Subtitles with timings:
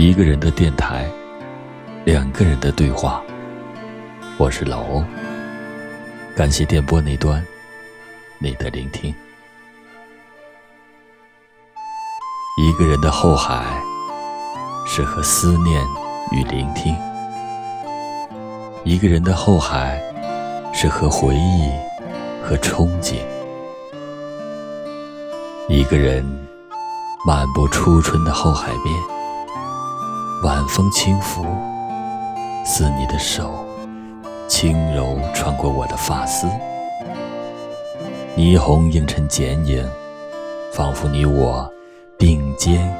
[0.00, 1.06] 一个人的电台，
[2.06, 3.22] 两个人的对话。
[4.38, 5.04] 我是老欧，
[6.34, 7.44] 感谢电波那端
[8.38, 9.14] 你的聆听。
[12.56, 13.78] 一个人的后海，
[14.86, 15.84] 适合思念
[16.32, 16.94] 与聆听；
[18.84, 20.00] 一个人的后海，
[20.72, 21.70] 适合回忆
[22.42, 23.16] 和憧憬。
[25.68, 26.24] 一个人
[27.26, 29.19] 漫步初春的后海边，
[30.42, 31.44] 晚风轻拂，
[32.64, 33.62] 似你的手
[34.48, 36.46] 轻柔穿过我的发丝，
[38.38, 39.86] 霓虹映衬剪影，
[40.72, 41.70] 仿佛你我
[42.16, 42.90] 并肩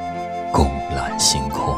[0.53, 1.75] 共揽星空。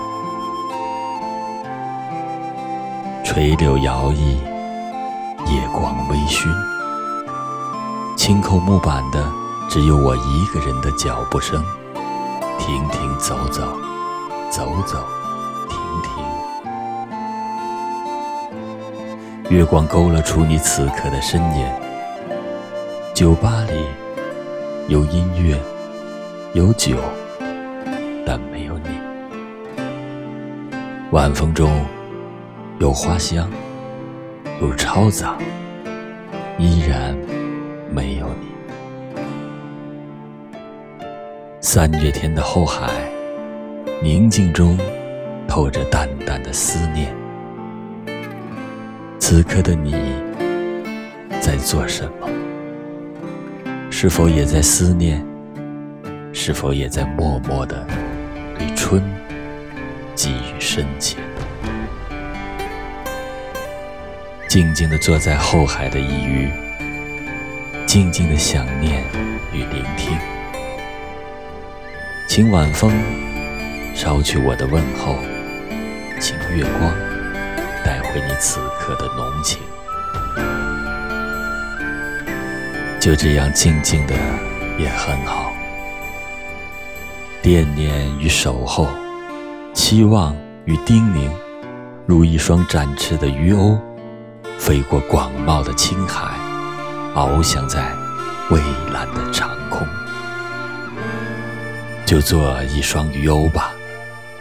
[3.25, 4.17] 垂柳摇曳，
[5.47, 6.49] 夜光微醺，
[8.17, 9.25] 轻扣木板的。
[9.71, 11.65] 只有我一个人的脚步声，
[12.59, 13.63] 停停走走，
[14.51, 15.03] 走走
[16.01, 16.25] 停停。
[19.51, 21.67] 月光勾勒出你此刻的身影。
[23.15, 23.85] 酒吧里
[24.89, 25.61] 有音乐，
[26.55, 26.97] 有酒，
[28.27, 28.89] 但没有你。
[31.11, 31.85] 晚风中
[32.79, 33.51] 有花香，
[34.63, 35.37] 有嘈杂，
[36.59, 37.15] 依然
[37.91, 38.47] 没有你。
[41.61, 42.89] 三月天的后海，
[44.03, 44.79] 宁静中
[45.55, 47.15] 透着淡淡的思念。
[49.19, 49.93] 此刻的你
[51.43, 52.27] 在做什么？
[53.91, 55.23] 是否也在思念？
[56.33, 57.87] 是否也在默默的
[58.59, 59.03] 对春
[60.15, 61.19] 寄予深情？
[64.49, 66.51] 静静的坐在后海的一隅，
[67.87, 69.05] 静静的想念
[69.53, 70.17] 与聆听。
[72.27, 72.91] 请晚风
[73.95, 75.15] 捎去我的问候，
[76.55, 76.95] 月光
[77.85, 79.61] 带回你此刻的浓情。
[83.01, 84.15] 就这样静静的
[84.79, 85.53] 也很好，
[87.43, 88.87] 惦念与守候，
[89.75, 90.37] 期望
[90.67, 91.29] 与叮咛，
[92.07, 93.77] 如一双展翅的鱼鸥，
[94.59, 96.37] 飞过广袤的青海，
[97.15, 97.93] 翱翔在
[98.51, 98.61] 蔚
[98.93, 99.85] 蓝的长空。
[102.07, 103.73] 就做一双鱼鸥吧，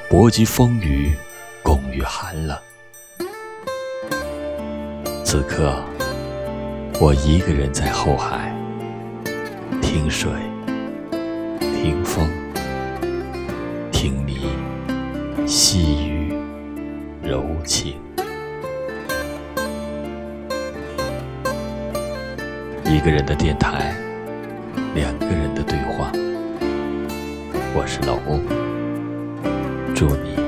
[0.08, 1.16] 搏击风雨，
[1.64, 2.58] 共御寒冷。
[5.24, 5.74] 此刻，
[7.00, 8.54] 我一个人在后海，
[9.82, 10.30] 听水，
[11.60, 12.28] 听风，
[13.92, 14.50] 听你
[15.48, 16.34] 细语
[17.24, 17.96] 柔情。
[22.84, 23.96] 一个人的电台，
[24.94, 26.12] 两个人的对话。
[27.74, 28.38] 我是老欧，
[29.96, 30.41] 祝你。